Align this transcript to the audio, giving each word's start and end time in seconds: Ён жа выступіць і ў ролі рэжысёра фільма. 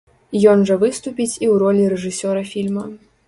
Ён 0.51 0.63
жа 0.69 0.77
выступіць 0.83 1.35
і 1.35 1.45
ў 1.49 1.61
ролі 1.65 1.83
рэжысёра 1.93 2.41
фільма. 2.55 2.89